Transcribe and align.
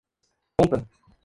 Conta! 0.57 0.79